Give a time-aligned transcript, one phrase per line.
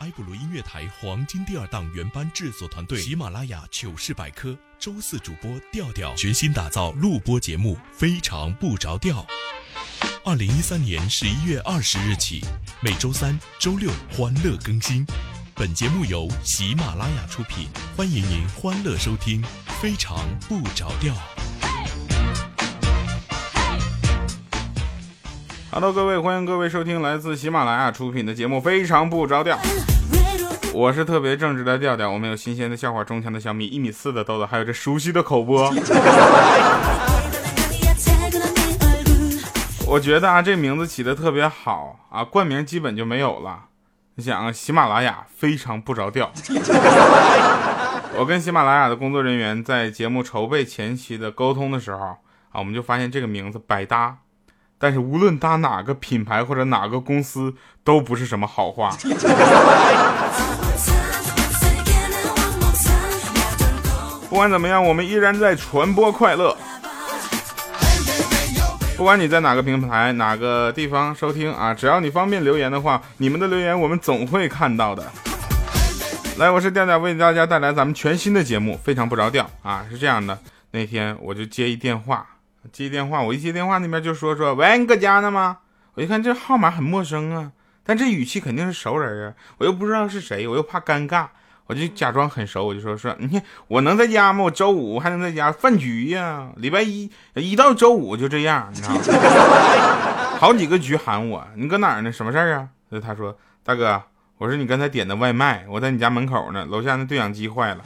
[0.00, 9.26] 埃布鲁音乐台黄金第二档原班制作团队，喜马拉雅糗事百科，周四主播调调决心打造录播节目，非常不着调。
[10.22, 12.44] 二零一三年十一月二十日起，
[12.80, 15.04] 每周三、周六欢乐更新。
[15.54, 19.42] 本节目由喜马拉雅出品，欢迎您欢乐收听，
[19.80, 21.14] 非常不着调。
[25.78, 29.58] Hello，各位，欢迎各位收听来自喜马拉雅出品的节目《非常不着调》，
[30.72, 35.70] 我是特别正直的调调，我们有新鲜的笑话，中枪的小米，一米四的豆豆，还有这熟悉的口播。
[39.86, 43.64] 我觉得啊，这名字起的特别好啊，冠名基本就没有了。
[44.14, 46.32] 你想啊，喜马拉雅非常不着调。
[48.16, 52.16] 我跟喜马拉雅的工作人员在节目筹备前期的沟通的时候啊，
[52.54, 54.16] 我们就发现这个名字百搭。
[54.78, 58.90] 但是无论搭哪个品牌或者哪个公司，都不是什么好话。
[64.28, 66.54] 不管怎么样，我们依然在传播快乐。
[68.96, 75.04] 不管你在哪个平台、哪个地方收听啊，只要你方便留言的话，你们的留言我们总会看到的。
[76.38, 79.86] 来，我是调调，为大家带来咱们全新的节目，非常不着调啊！
[79.90, 80.38] 是这样的，
[80.70, 82.26] 那天我就接一电话。
[82.72, 85.58] 接电话，我一接电话那边就说说，喂，你搁家呢吗？
[85.94, 87.52] 我一看这号码很陌生啊，
[87.84, 91.26] 但这语气肯定是熟人啊，我又不知道是谁，我又怕尴尬，
[91.66, 94.44] 我就假装很熟，我就说说，你看我能在家吗？
[94.44, 99.00] 我周五还能在家饭局呀，礼拜一一到周五就这样，你知道吗？
[100.38, 102.12] 好几个局喊我，你搁哪儿呢？
[102.12, 102.68] 什么事儿啊？
[103.02, 104.02] 他说，大哥，
[104.36, 107.82] 我是你刚才点的外卖，我在你家门口呢，楼下那对讲机坏了。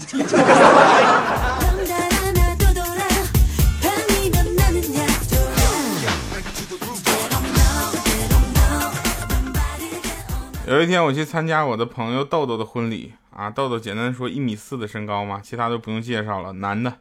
[10.71, 16.99] 有一天我去参加我的朋友豆豆的婚礼啊，豆豆简单说一米四的身高嘛，其他都不用介绍了，男的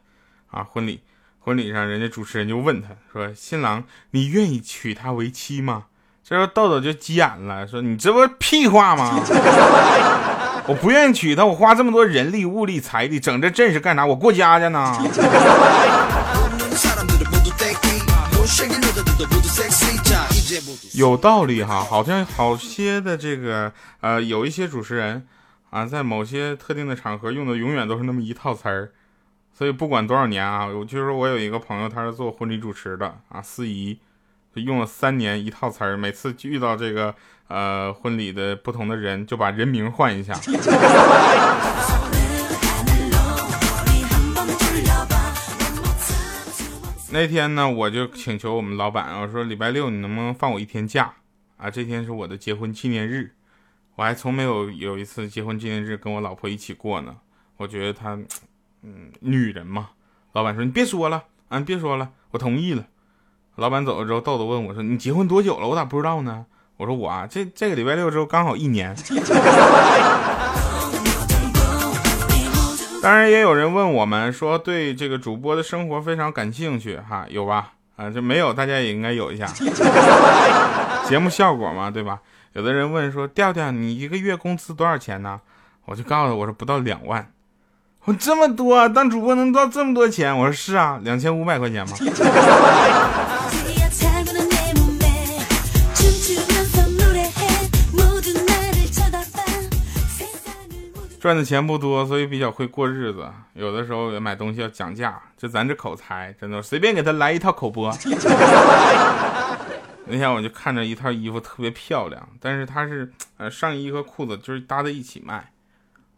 [0.50, 1.02] 啊，婚礼
[1.38, 5.84] 婚礼上人家主持人就问他说：“新郎，你愿意娶她为妻吗？”
[6.28, 9.22] 这时候豆豆就急眼了，说：“你这不屁话吗？
[10.66, 14.04] 我不愿意娶她，我花这么多人力物力财力整这阵势干啥？
[14.04, 14.92] 我过家家呢。”
[20.94, 25.26] 有道理哈，好像好些的这个呃，有一些主持人
[25.70, 28.92] 啊，在某些特定的场合用的永远都是那么一套词儿，
[29.52, 33.98] 所以不管多少年啊，我就是我有一个朋友，他是做婚礼主持的啊，司仪，
[34.54, 37.14] 就用了三年一套词儿，每次遇到这个
[37.48, 40.34] 呃婚礼的不同的人，就把人名换一下。
[47.12, 51.12] 那天呢，我就请求我们老板，我说礼拜六你能不能放我一天假
[51.56, 51.68] 啊？
[51.68, 53.32] 这天是我的结婚纪念日，
[53.96, 57.16] 我还从没有有一次结婚纪念日跟我老婆一起过呢。
[57.56, 58.16] 我觉得她，
[58.82, 59.90] 嗯，女人嘛。
[60.32, 62.86] 老板说你别说了啊，别说了，我同意了。
[63.56, 65.66] 老板走了之后，豆豆问我说你结婚多久了？
[65.66, 66.46] 我咋不知道呢？
[66.76, 68.94] 我说我啊，这这个礼拜六之后刚好一年。
[73.02, 77.72] 当然也有人问我们说对这个主播的生活非常感兴趣哈，有吧？
[77.96, 79.46] 啊，这没有大家也应该有一下
[81.08, 82.20] 节目效果嘛，对吧？
[82.52, 85.40] 有的人问说调调你一个月工资多少钱呢？
[85.86, 87.30] 我就告诉他我说不到两万，
[88.04, 90.36] 我这么多当主播能到这么多钱？
[90.36, 91.96] 我说是啊，两千五百块钱嘛。
[101.20, 103.30] 赚的钱不多，所以比较会过日子。
[103.52, 107.94] 有的时候买东西要讲价，就咱这口才，真的随便给他来一套口播。
[110.06, 115.52] 那天我就看着一套衣服特别漂亮，但是它是呃上衣和裤子就是搭在一起卖。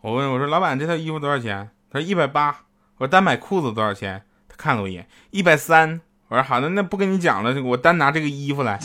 [0.03, 1.69] 我问我说老板这套衣服多少钱？
[1.91, 2.61] 他说一百八。
[2.99, 4.23] 我说单买裤子多少钱？
[4.49, 6.01] 他看了我一眼，一百三。
[6.29, 8.79] 我说好的，那不跟你讲了，我单拿这个衣服来。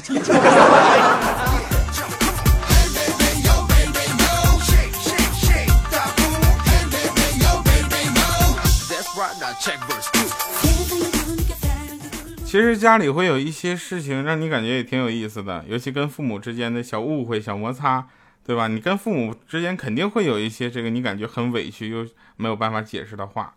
[12.58, 18.08] 其实家里会有一些事情让你感觉也挺有意思的，尤其跟父母之间的小误会、小摩擦，
[18.44, 18.68] 对吧？
[18.68, 22.04] 你跟父母之间肯定会有一些这个你感觉很委屈又
[22.36, 23.54] 没有办法解释的话，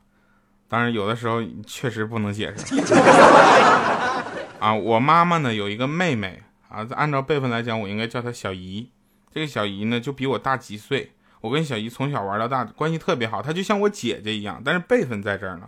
[0.68, 2.78] 当然有的时候确实不能解释。
[4.58, 8.90] 啊，我妈妈呢有一个妹妹啊，按照辈分来讲，我应该叫她小姨。
[9.32, 15.66] 这个小姨呢就比我大几岁，我跟小姨从小玩到大，关系特别好，她就像我姐姐一样，但是辈分在这儿呢。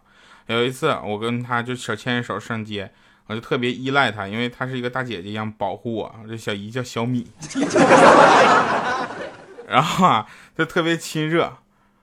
[0.49, 2.93] 有一次我跟她就手牵着手上街。
[3.33, 6.15] 我就特别依赖她，因为她是一个大姐姐一样保护我。
[6.29, 7.27] 这小姨叫小米，
[9.67, 11.51] 然后啊就特别亲热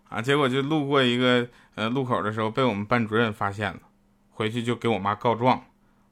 [0.10, 3.78] 啊，结果就路过一个呃路口的时候被我们班主任发现了，
[4.32, 5.66] 回去就给我妈告状，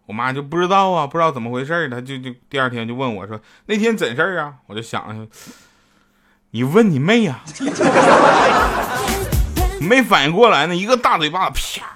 [0.05, 4.53] 我妈就不知道啊，不知道怎么回事她就就第二天就问我说那天怎事儿啊？
[4.67, 5.27] 我就想，
[6.51, 7.39] 你问你妹呀！
[9.81, 11.95] 没反应过来呢，一个大嘴巴，啪！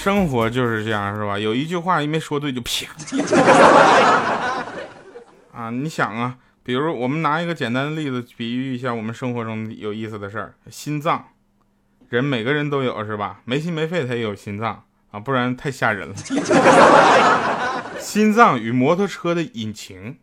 [0.00, 1.38] 生活就是这样，是吧？
[1.38, 2.86] 有一句话一没说对就啪！
[5.52, 11.26] 啊，你想啊，比如我们拿一个简单的例子比喻一下我们生活中有意思的事儿：心脏，
[12.08, 13.42] 人每个人都有，是吧？
[13.44, 16.14] 没心没肺他也有心脏啊，不然太吓人了。
[18.00, 20.16] 心脏与摩托车的引擎，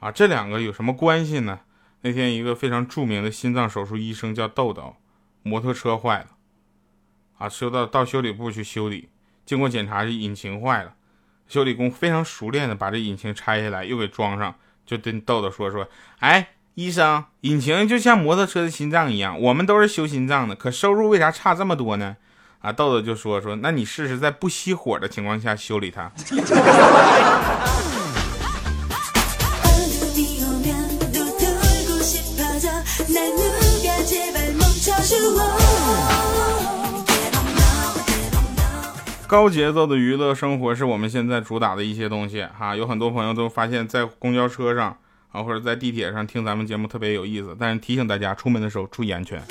[0.00, 1.60] 啊，这两个有什么关系呢？
[2.00, 4.96] 那天一个非常著名的心脏手术医生叫豆豆，
[5.44, 6.26] 摩托车坏了，
[7.38, 9.08] 啊，修到到修理部去修理，
[9.44, 10.94] 经过检查这引擎坏了，
[11.46, 14.54] 修理工非常熟练的把这引擎拆下来又给装上，
[14.84, 15.88] 就跟豆豆说说，
[16.20, 22.16] 哎，医生，引擎就像摩托车的心脏一样，我们都是修心脏的，可收入为啥差这么多呢？
[22.60, 26.10] 啊，豆豆就说说，那你试试在不熄火的情况下修理它。
[39.28, 44.96] 高节奏的娱乐生活是我们现在主打的一些东西哈，有很多朋友都发现，在公交车上
[45.32, 49.42] 啊，或者在地铁上听咱们节目特别有意思，但是提醒大家，出门的时候注意安全。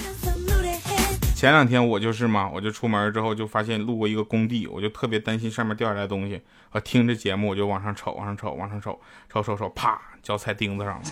[1.36, 6.40] 前两天我就是嘛，我就出门之后就发现路过一个工地，我就特别担心上面掉下来东西。
[6.72, 8.98] 我听着节目，我就往上瞅，往上瞅，往上瞅，
[9.30, 11.04] 瞅瞅瞅，啪，脚踩钉子上了。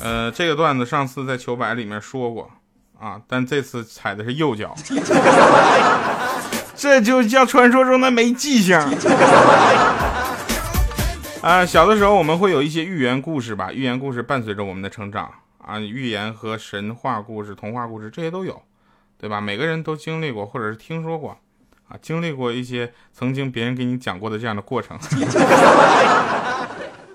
[0.04, 2.50] 呃，这个段子上次在糗百里面说过
[2.98, 4.74] 啊，但这次踩的是右脚，
[6.74, 8.76] 这就叫传说中的没记性。
[11.40, 18.60] 啊，小的时候我们会有一些寓言故事吧，寓言故事伴随着我们的成长啊，寓言和神话故事、童话故事这些都有，
[19.16, 19.40] 对吧？
[19.40, 21.38] 每个人都经历过或者是听说过
[21.88, 24.98] 啊，经历过一些曾经别人给你讲过的这样的过程。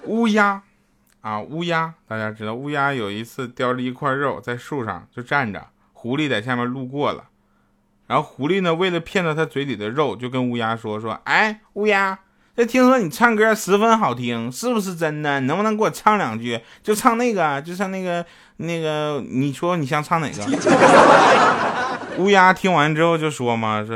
[0.06, 0.62] 乌鸦
[1.22, 5.66] 啊，乌鸦，大家知道乌鸦有一次叼着一块肉在树上就站着，
[6.04, 7.24] 狐狸在下面路过了，
[8.08, 12.20] 然后狐狸呢为了骗到它嘴里的肉，就跟乌鸦说说，哎，乌鸦。
[12.58, 15.40] 这听说你唱歌十分好听，是不是真的？
[15.40, 16.60] 能不能给我唱两句？
[16.84, 18.26] 就唱那个，就唱那个，
[18.58, 20.44] 那个，你说你想唱哪个？
[22.22, 23.96] 乌鸦听完之后就说嘛，说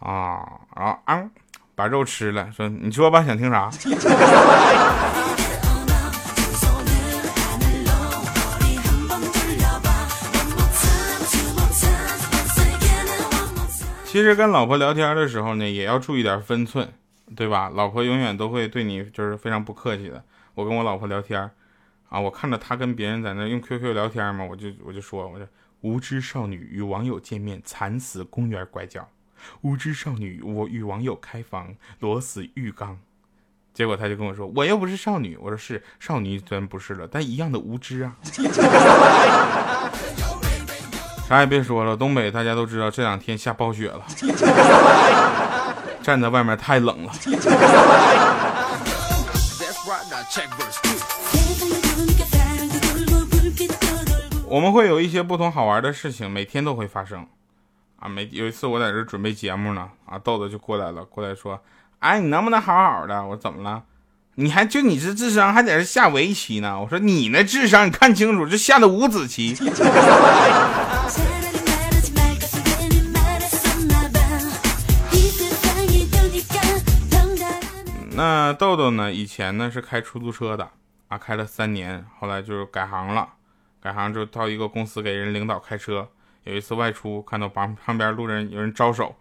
[0.00, 0.42] 啊，
[0.74, 1.22] 然后啊，
[1.76, 3.70] 把肉吃了，说你说吧，想听啥？
[14.16, 16.90] 其实跟老婆聊天的时候呢，也要注意点分寸。
[17.34, 17.70] 对吧？
[17.74, 20.24] 老婆永远都会对你就是非常不客气的。
[20.54, 21.38] 我跟我老婆聊天
[22.08, 25.46] 啊，我看着她跟别人在那用 QQ 聊天嘛，我就我就说，我说
[25.82, 29.06] 无知少女与网友见面惨死公园拐角，
[29.60, 32.98] 无知少女我与网友开房裸死浴缸。
[33.74, 35.36] 结果他就跟我说，我又不是少女。
[35.36, 38.16] 我说是少女，虽然不是了，但一样的无知啊。
[41.28, 44.02] 啥也别说了，东北大家都知道这两天下暴雪了。
[46.02, 47.12] 站在外面太冷了。
[54.48, 57.26] 我们会有一些不同好玩的事情，每天都会发生。
[57.98, 61.60] 啊，每有一次我在这准备节目呢，啊，豆豆就过来了，过来说
[61.98, 63.82] ：“哎，你能不能好好的？”我说：“怎么了？
[64.38, 69.56] 你还就你这智商还在这下围棋呢？”我说：“你那智商，你看清楚，这下的五子棋。
[78.12, 79.10] ”那豆豆呢？
[79.10, 80.68] 以前呢是开出租车的
[81.08, 83.26] 啊，开了三年，后来就改行了。
[83.80, 86.06] 改行就到一个公司给人领导开车。
[86.44, 89.16] 有一次外出，看到旁旁边路人有人招手，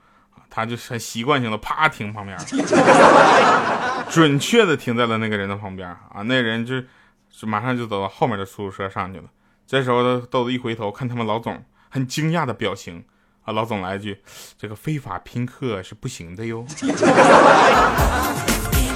[0.49, 2.37] 他就很习惯性的啪停旁边，
[4.09, 6.21] 准确的停在了那个人的旁边啊。
[6.25, 6.81] 那人就
[7.29, 9.25] 就马上就走到后面的出租车上去了。
[9.67, 13.03] 这时候豆子一回头看他们老总，很惊讶的表情
[13.43, 13.53] 啊。
[13.53, 14.21] 老总来一句
[14.57, 16.65] ：“这个非法拼客是不行的哟。”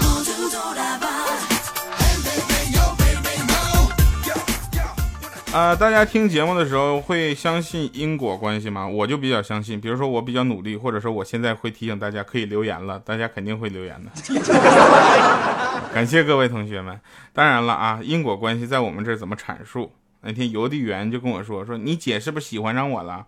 [5.52, 8.88] 啊，大家听节目的时候会相信因果关系吗？
[8.88, 9.82] 我就比较相信。
[9.82, 14.12] 比如说我比较努力，或者说我现在会提醒大家可以留言了，大家肯定会留言的。
[15.92, 17.02] 感谢各位同学们。
[17.34, 19.92] 当然了啊，因果关系在我们这儿怎么阐述？
[20.22, 23.26] 那天邮递员就跟我说：“说你姐是不是喜欢上我了？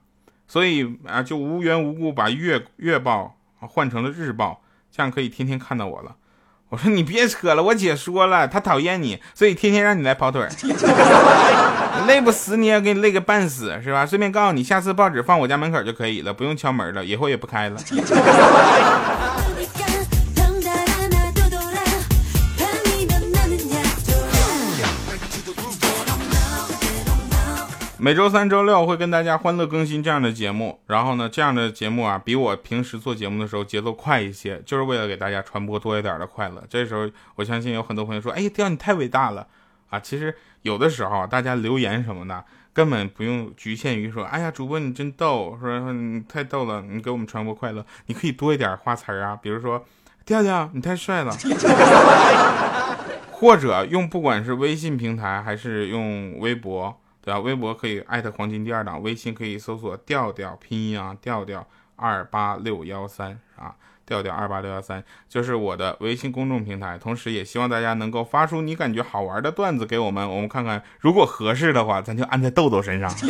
[0.47, 4.61] 所以啊，就无缘无故把月月报换成了日报，
[4.91, 6.15] 这样可以天天看到我了。
[6.71, 10.47] 我说你别扯了，我姐说了，她讨厌你，所以天天让你来跑腿
[12.07, 14.05] 累不死你也给你累个半死，是吧？
[14.05, 17.77] 顺便告诉你，下次报纸放我家门口就可以了，不用敲门了，以后也不开了。
[28.03, 36.63] 每周三、周六会跟大家欢乐更新这样的节目，然后呢，这样的节目啊，比我平时做节目的时候节奏快一些，就是为了给大家传播多一点的快乐。
[36.67, 39.45] 这时候，我相信有很多朋友说：“哎，调你太伟大了
[39.91, 42.43] 啊！”其实有的时候，大家留言什么的，
[42.73, 49.85] 根本不用局限于说：“哎呀，主播你真逗，说你太逗了，你给我们传播快乐。”你可以多一点花词啊，比如说
[50.25, 51.31] ：“调调你太帅了。
[53.29, 56.97] ”或者用不管是微信平台还是用微博。
[57.21, 57.39] 对吧？
[57.39, 63.75] 微博可以艾特黄金第二档，微信可以搜索调调拼音啊，调调二八六幺三啊，
[64.05, 66.97] 调调二八六幺三就是我的微信公众平台。
[66.97, 73.13] 同时，也希望大家能够发出你感觉好玩的段子给我们，我们看看，如果合适的话，咱就安在豆豆身上。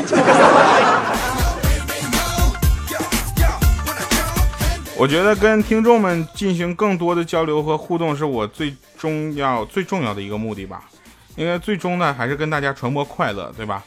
[4.97, 10.90] 我觉得跟听众们进行更多的交流和互动，是我最重要、最重要的一个目的吧。
[11.35, 13.83] 因为最终呢，还是跟大家传播快乐，对吧？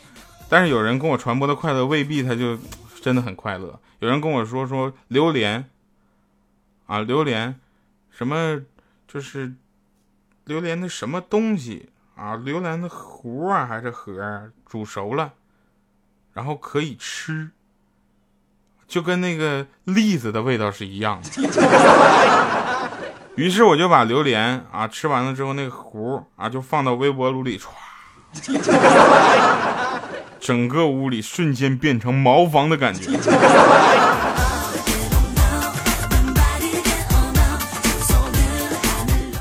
[0.48, 2.58] 但是有人跟我传播的快乐，未必他就
[3.00, 3.78] 真的很快乐。
[4.00, 5.68] 有人跟我说说榴莲
[6.86, 7.58] 啊，榴莲
[8.10, 8.60] 什么
[9.08, 9.54] 就是
[10.44, 12.36] 榴莲的什么东西啊？
[12.36, 15.32] 榴莲的核啊还是核啊煮熟了，
[16.32, 17.50] 然后可以吃，
[18.86, 21.28] 就跟那个栗子的味道是一样的。
[23.36, 27.66] 于是我就把榴莲啊吃完了之后，那个核啊就放到微波炉里，歘，
[30.38, 33.10] 整个屋里瞬间变成茅房的感觉。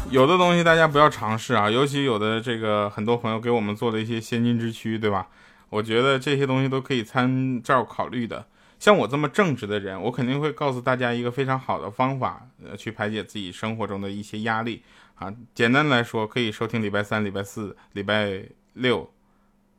[0.10, 5.28] 有的东西大家不要尝试啊，尤其有的这个很多朋友给我们做了一些先进之躯，对吧？
[5.70, 8.48] 我觉得这些东西都可以参照考虑的。
[8.84, 14.84] 像我这么正直的人，我肯定会告诉大家一个非常好的方法，呃，去排解自己生活中的一些压力
[15.16, 15.34] 啊。
[15.56, 19.10] 简单来说，可以收听礼拜三、礼拜四、礼拜六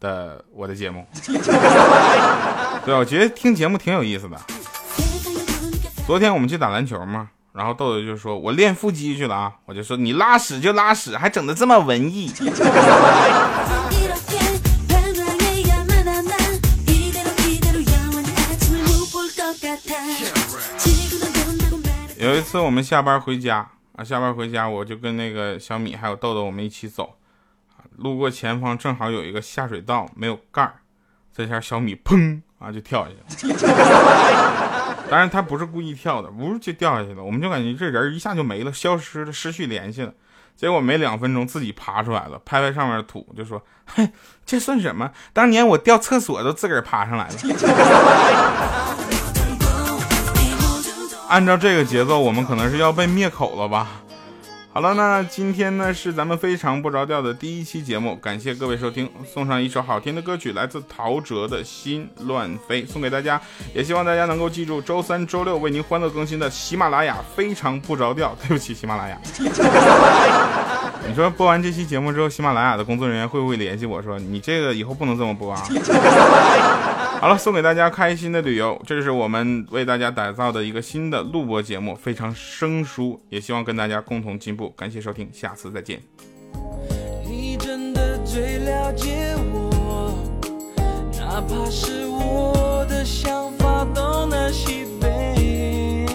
[0.00, 1.06] 的我的节目。
[2.86, 4.40] 对，我觉得听节目挺有意思的。
[6.06, 12.32] 昨天我们去打篮球嘛，然后豆豆就说：“我练腹肌去了啊。”我就说：“你拉屎就拉屎，还整的这么文艺。”
[22.24, 27.18] 有一次我们下班回家啊，下班回家我就跟那个小米还有豆豆我们一起走，
[27.98, 30.76] 路过前方正好有一个下水道没有盖儿，
[31.36, 33.54] 这下小米砰啊就跳下去了，
[35.10, 40.14] 当然他不是故意跳的，呜就掉下去了，我们就感觉这人一下就没了，消失了，失去联系了。
[40.56, 44.08] 结果没两分钟自己爬出来了，拍拍上面的土就说：“嘿，
[44.46, 45.10] 这算什么？
[45.32, 47.34] 当年我掉厕所都自个儿爬上来了。”
[51.34, 53.88] 按照这个节奏，我们可能是要被灭口了吧？
[54.72, 63.40] 好了，那今天呢是咱们非常不着调的第一期节目，感谢各位收听，送上一首好听的歌曲，来自陶喆的《心乱飞》，送给大家，
[63.74, 68.32] 也希望大家能够记住周三、周六为您欢乐更新的喜马拉雅非常不着调。
[68.40, 69.20] 对不起，喜马拉雅。
[71.14, 75.62] 你说播完这期节目之后，喜马拉雅的工作人员会不会联系我说你这个以后不能这么播啊？
[77.22, 84.70] 好了，送给大家开心的旅游，这是我们为大家打造的一个新的录播节目，非常生疏，也希望跟大家共同进步。
[84.70, 86.02] 感谢收听，下次再见。
[87.24, 90.12] 你真的最了解我，
[91.16, 96.06] 哪怕是我的想法东南西北，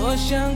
[0.00, 0.48] 我想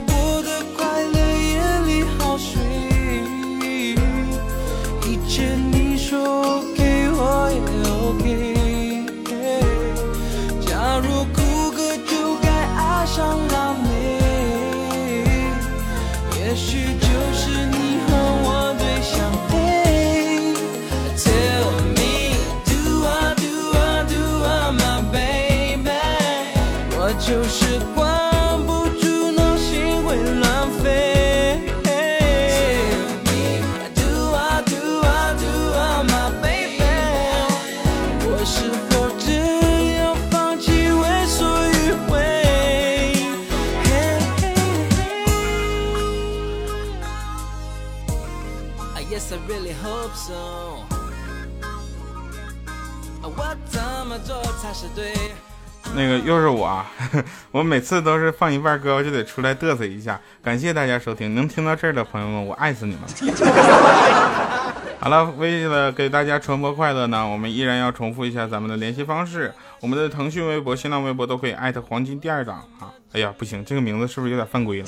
[56.23, 56.83] 又是我，
[57.51, 60.17] 我每次都是放一半歌，我就得出来嘚瑟一下。
[60.41, 63.01] 感谢大家收听，能听到这儿的朋友们，我爱死你们。
[64.99, 69.53] 好了，为了给大家传播快乐呢，我们依然要重复一下咱们的联系方式。
[69.81, 72.87] 我们的腾讯微博、新浪微博都可以艾特黄金第二档啊。
[73.11, 74.87] 哎呀，不行，这个名字是不是有点犯规了？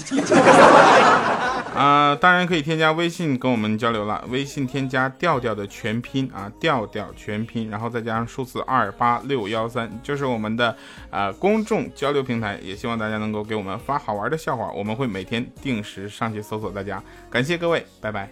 [1.76, 4.24] 啊，当然可以添加微信跟我们交流了。
[4.30, 10.76] 微信添加调调的全拼啊，调调全拼，然后再加上数字二八六幺三，就是我们的
[11.10, 12.58] 啊公众交流平台。
[12.64, 17.04] 也希望大家能够给我们发好玩的笑话，我们会每天定时上去搜索大家。
[17.30, 18.30] 感谢各位，拜拜。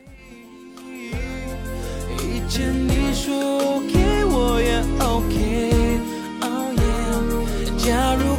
[7.77, 8.38] 假如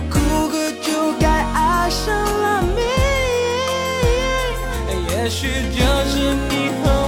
[5.24, 7.03] 也许就是你和